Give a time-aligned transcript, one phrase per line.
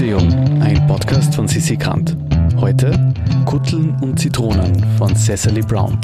[0.00, 0.28] Museum,
[0.62, 2.16] ein Podcast von Sissi Grant.
[2.60, 3.12] Heute
[3.46, 6.00] Kutteln und Zitronen von Cecily Brown.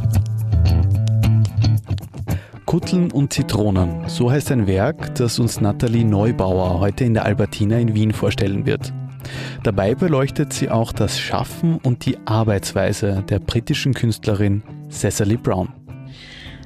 [2.67, 7.79] Kutteln und Zitronen, so heißt ein Werk, das uns Nathalie Neubauer heute in der Albertina
[7.79, 8.93] in Wien vorstellen wird.
[9.63, 15.69] Dabei beleuchtet sie auch das Schaffen und die Arbeitsweise der britischen Künstlerin Cecily Brown.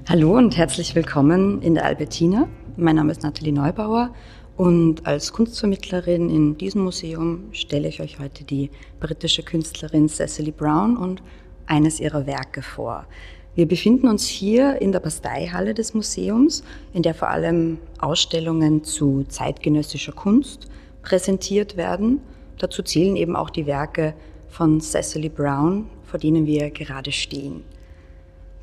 [0.09, 2.49] Hallo und herzlich willkommen in der Albertina.
[2.79, 4.15] Mein Name ist Nathalie Neubauer
[4.59, 10.97] und als Kunstvermittlerin in diesem Museum stelle ich euch heute die britische Künstlerin Cecily Brown
[10.97, 11.23] und
[11.67, 13.07] eines ihrer Werke vor.
[13.55, 19.25] Wir befinden uns hier in der Basteihalle des Museums, in der vor allem Ausstellungen zu
[19.29, 20.67] zeitgenössischer Kunst
[21.03, 22.21] präsentiert werden.
[22.59, 24.13] Dazu zählen eben auch die Werke
[24.49, 27.63] von Cecily Brown, vor denen wir gerade stehen.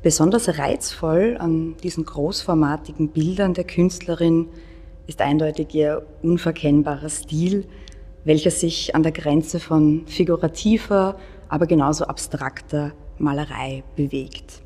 [0.02, 4.48] Besonders reizvoll an diesen großformatigen Bildern der Künstlerin
[5.06, 7.64] ist eindeutig ihr unverkennbarer Stil,
[8.24, 11.16] welcher sich an der Grenze von figurativer,
[11.48, 14.62] aber genauso abstrakter Malerei bewegt.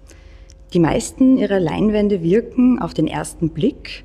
[0.72, 4.05] Die meisten ihrer Leinwände wirken auf den ersten Blick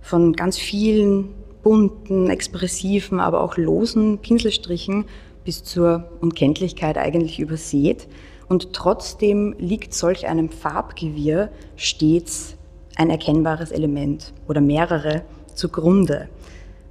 [0.00, 1.30] von ganz vielen
[1.62, 5.06] bunten, expressiven, aber auch losen Pinselstrichen
[5.44, 8.06] bis zur Unkenntlichkeit eigentlich übersät.
[8.48, 12.56] Und trotzdem liegt solch einem Farbgewirr stets
[12.96, 15.22] ein erkennbares Element oder mehrere
[15.54, 16.28] zugrunde.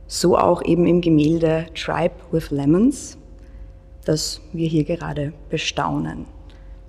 [0.07, 3.17] So auch eben im Gemälde Tribe with Lemons,
[4.05, 6.25] das wir hier gerade bestaunen.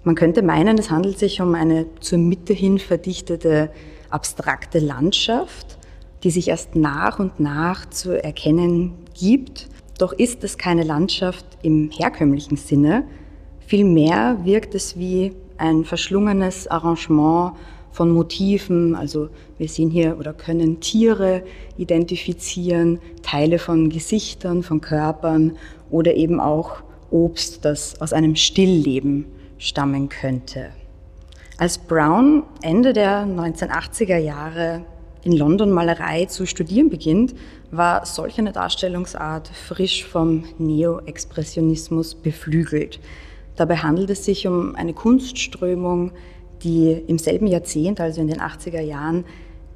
[0.03, 3.71] Man könnte meinen, es handelt sich um eine zur Mitte hin verdichtete
[4.11, 5.79] abstrakte Landschaft,
[6.23, 9.69] die sich erst nach und nach zu erkennen gibt.
[9.99, 13.05] Doch ist es keine Landschaft im herkömmlichen Sinne.
[13.67, 17.53] Vielmehr wirkt es wie ein verschlungenes Arrangement
[17.95, 18.97] von Motiven.
[18.97, 21.45] Also wir sehen hier oder können Tiere
[21.79, 25.57] identifizieren, Teile von Gesichtern, von Körpern
[25.91, 29.27] oder eben auch Obst, das aus einem Stillleben
[29.59, 30.71] stammen könnte.
[31.57, 34.85] Als Brown Ende der 1980er Jahre
[35.23, 37.35] in London Malerei zu studieren beginnt,
[37.71, 42.99] war solch eine Darstellungsart frisch vom Neo-Expressionismus beflügelt.
[43.55, 46.11] Dabei handelt es sich um eine Kunstströmung,
[46.65, 49.25] die im selben Jahrzehnt, also in den 80er Jahren,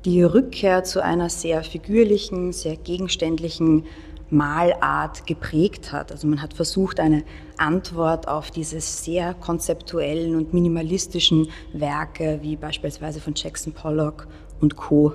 [0.05, 3.85] die Rückkehr zu einer sehr figürlichen, sehr gegenständlichen
[4.31, 6.13] Malart geprägt hat.
[6.13, 7.25] Also man hat versucht, eine
[7.57, 14.29] Antwort auf diese sehr konzeptuellen und minimalistischen Werke wie beispielsweise von Jackson Pollock
[14.61, 15.15] und Co.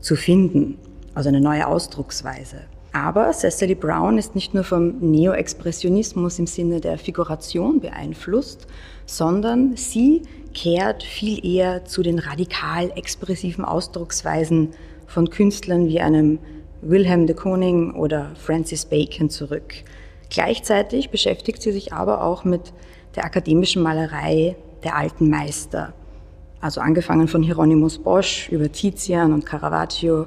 [0.00, 0.78] zu finden.
[1.14, 2.62] Also eine neue Ausdrucksweise.
[2.92, 8.66] Aber Cecily Brown ist nicht nur vom Neo-Expressionismus im Sinne der Figuration beeinflusst,
[9.06, 10.22] sondern sie
[10.54, 14.70] kehrt viel eher zu den radikal expressiven Ausdrucksweisen
[15.06, 16.40] von Künstlern wie einem
[16.82, 19.74] Wilhelm de Kooning oder Francis Bacon zurück.
[20.30, 22.72] Gleichzeitig beschäftigt sie sich aber auch mit
[23.14, 25.92] der akademischen Malerei der alten Meister.
[26.60, 30.26] Also angefangen von Hieronymus Bosch über Tizian und Caravaggio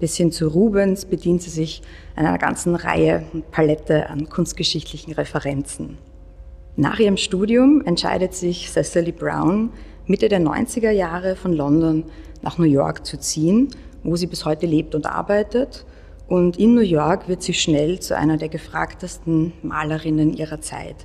[0.00, 1.82] bis hin zu Rubens bedient sie sich
[2.16, 5.98] einer ganzen Reihe und Palette an kunstgeschichtlichen Referenzen.
[6.76, 9.70] Nach ihrem Studium entscheidet sich Cecily Brown,
[10.06, 12.04] Mitte der 90er Jahre von London
[12.42, 13.68] nach New York zu ziehen,
[14.02, 15.84] wo sie bis heute lebt und arbeitet.
[16.26, 20.96] Und in New York wird sie schnell zu einer der gefragtesten Malerinnen ihrer Zeit.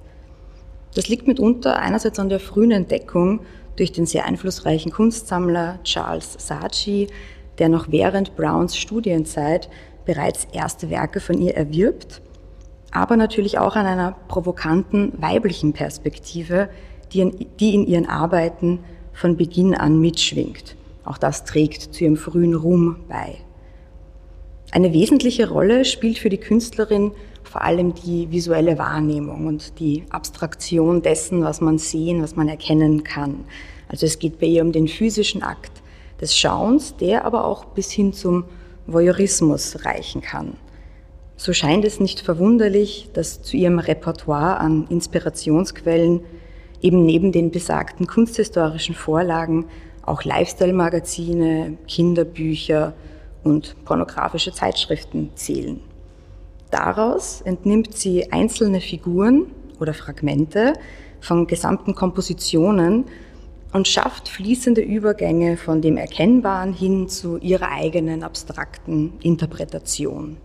[0.94, 3.42] Das liegt mitunter einerseits an der frühen Entdeckung
[3.76, 7.08] durch den sehr einflussreichen Kunstsammler Charles Saatchi,
[7.60, 9.70] der noch während Browns Studienzeit
[10.06, 12.22] bereits erste Werke von ihr erwirbt
[12.96, 16.70] aber natürlich auch an einer provokanten weiblichen Perspektive,
[17.12, 18.80] die in, die in ihren Arbeiten
[19.12, 20.78] von Beginn an mitschwingt.
[21.04, 23.36] Auch das trägt zu ihrem frühen Ruhm bei.
[24.72, 27.12] Eine wesentliche Rolle spielt für die Künstlerin
[27.44, 33.04] vor allem die visuelle Wahrnehmung und die Abstraktion dessen, was man sehen, was man erkennen
[33.04, 33.44] kann.
[33.90, 35.72] Also es geht bei ihr um den physischen Akt
[36.22, 38.46] des Schauens, der aber auch bis hin zum
[38.88, 40.58] Voyeurismus reichen kann.
[41.38, 46.22] So scheint es nicht verwunderlich, dass zu ihrem Repertoire an Inspirationsquellen
[46.82, 49.66] eben neben den besagten kunsthistorischen Vorlagen
[50.04, 52.94] auch Lifestyle-Magazine, Kinderbücher
[53.44, 55.82] und pornografische Zeitschriften zählen.
[56.72, 59.48] Daraus entnimmt sie einzelne Figuren
[59.80, 60.74] oder Fragmente
[61.20, 63.06] von gesamten Kompositionen
[63.76, 70.38] und schafft fließende Übergänge von dem Erkennbaren hin zu ihrer eigenen abstrakten Interpretation.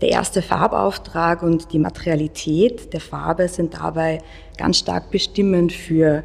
[0.00, 4.18] Der erste Farbauftrag und die Materialität der Farbe sind dabei
[4.56, 6.22] ganz stark bestimmend für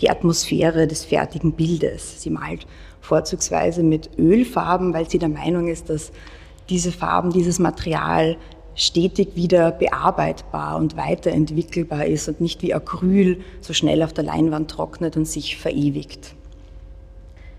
[0.00, 2.22] die Atmosphäre des fertigen Bildes.
[2.22, 2.68] Sie malt
[3.00, 6.12] vorzugsweise mit Ölfarben, weil sie der Meinung ist, dass
[6.68, 8.36] diese Farben, dieses Material
[8.80, 14.70] stetig wieder bearbeitbar und weiterentwickelbar ist und nicht wie Acryl so schnell auf der Leinwand
[14.70, 16.34] trocknet und sich verewigt.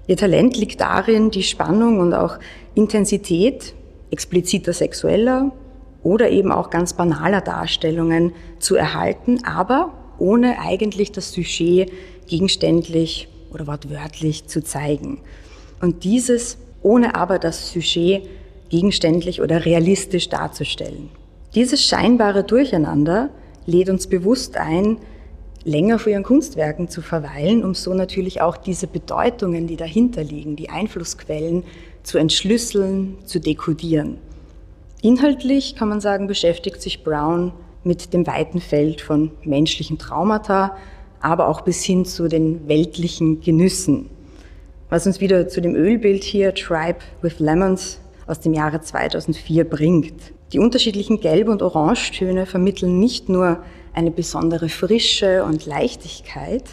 [0.07, 2.39] Ihr Talent liegt darin, die Spannung und auch
[2.73, 3.75] Intensität
[4.09, 5.51] expliziter sexueller
[6.03, 11.91] oder eben auch ganz banaler Darstellungen zu erhalten, aber ohne eigentlich das Sujet
[12.27, 15.19] gegenständlich oder wortwörtlich zu zeigen.
[15.81, 18.27] Und dieses ohne aber das Sujet
[18.71, 21.09] gegenständlich oder realistisch darzustellen.
[21.53, 23.29] Dieses scheinbare Durcheinander
[23.65, 24.97] lädt uns bewusst ein,
[25.65, 30.56] länger vor ihren Kunstwerken zu verweilen, um so natürlich auch diese Bedeutungen, die dahinter liegen,
[30.56, 31.63] die Einflussquellen
[32.01, 34.18] zu entschlüsseln, zu dekodieren.
[35.01, 37.51] Inhaltlich kann man sagen, beschäftigt sich Brown
[37.83, 40.77] mit dem weiten Feld von menschlichen Traumata,
[41.19, 44.09] aber auch bis hin zu den weltlichen Genüssen.
[44.89, 48.00] Was uns wieder zu dem Ölbild hier Tribe with Lemons
[48.31, 50.33] aus dem Jahre 2004 bringt.
[50.53, 53.63] Die unterschiedlichen Gelb- und Orangetöne vermitteln nicht nur
[53.93, 56.63] eine besondere Frische und Leichtigkeit,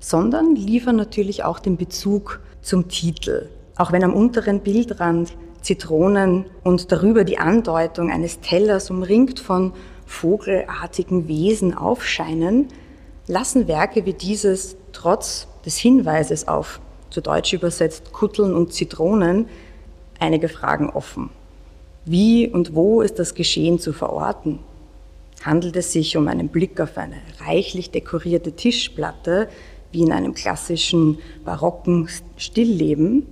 [0.00, 3.48] sondern liefern natürlich auch den Bezug zum Titel.
[3.76, 9.72] Auch wenn am unteren Bildrand Zitronen und darüber die Andeutung eines Tellers umringt von
[10.06, 12.68] vogelartigen Wesen aufscheinen,
[13.26, 19.46] lassen Werke wie dieses trotz des Hinweises auf, zu Deutsch übersetzt, Kutteln und Zitronen,
[20.22, 21.30] einige Fragen offen.
[22.04, 24.60] Wie und wo ist das Geschehen zu verorten?
[25.44, 29.48] Handelt es sich um einen Blick auf eine reichlich dekorierte Tischplatte,
[29.90, 33.26] wie in einem klassischen barocken Stillleben,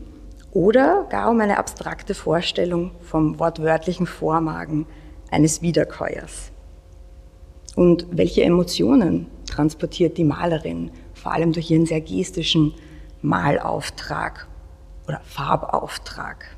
[0.52, 4.86] oder gar um eine abstrakte Vorstellung vom wortwörtlichen Vormagen
[5.30, 6.50] eines Wiederkäuers?
[7.76, 12.74] Und welche Emotionen transportiert die Malerin, vor allem durch ihren sehr gestischen
[13.22, 14.48] Malauftrag
[15.06, 16.56] oder Farbauftrag?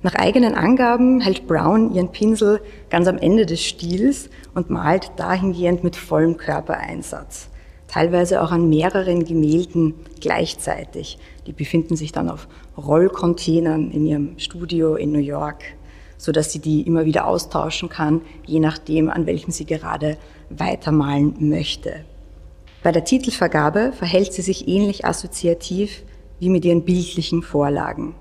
[0.00, 5.82] Nach eigenen Angaben hält Brown ihren Pinsel ganz am Ende des Stils und malt dahingehend
[5.82, 7.48] mit vollem Körpereinsatz.
[7.88, 11.18] Teilweise auch an mehreren Gemälden gleichzeitig.
[11.46, 12.46] Die befinden sich dann auf
[12.76, 15.64] Rollcontainern in ihrem Studio in New York,
[16.16, 20.16] so dass sie die immer wieder austauschen kann, je nachdem, an welchem sie gerade
[20.48, 22.04] weitermalen möchte.
[22.84, 26.04] Bei der Titelvergabe verhält sie sich ähnlich assoziativ
[26.38, 28.14] wie mit ihren bildlichen Vorlagen.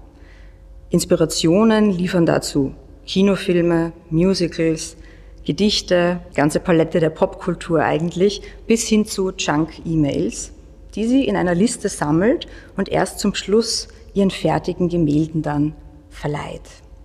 [0.89, 2.73] Inspirationen liefern dazu
[3.05, 4.97] Kinofilme, Musicals,
[5.45, 10.51] Gedichte, ganze Palette der Popkultur eigentlich, bis hin zu Junk-E-Mails,
[10.95, 15.73] die sie in einer Liste sammelt und erst zum Schluss ihren fertigen Gemälden dann
[16.09, 16.61] verleiht.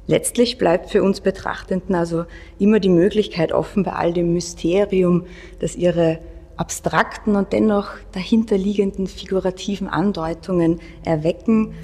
[0.09, 2.25] Letztlich bleibt für uns Betrachtenden also
[2.59, 5.27] immer die Möglichkeit offen bei all dem Mysterium,
[5.61, 6.19] das ihre
[6.57, 11.75] abstrakten und dennoch dahinterliegenden figurativen Andeutungen erwecken,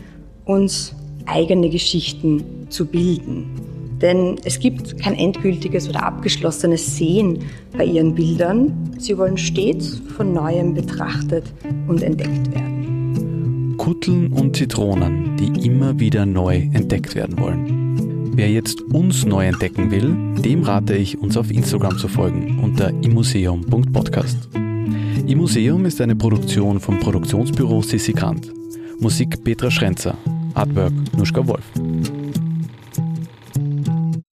[0.45, 0.95] uns
[1.29, 3.47] eigene Geschichten zu bilden.
[4.01, 7.41] Denn es gibt kein endgültiges oder abgeschlossenes Sehen
[7.77, 8.93] bei ihren Bildern.
[8.99, 11.53] Sie wollen stets von neuem betrachtet
[11.89, 13.75] und entdeckt werden.
[13.77, 18.33] Kutteln und Zitronen, die immer wieder neu entdeckt werden wollen.
[18.35, 22.91] Wer jetzt uns neu entdecken will, dem rate ich, uns auf Instagram zu folgen unter
[23.03, 24.49] imuseum.podcast.
[25.27, 28.53] Imuseum ist eine Produktion vom Produktionsbüro Sissi Grant.
[29.01, 30.17] Musik Petra Schrenzer.
[30.59, 31.65] Artwork Nuschka Wolf.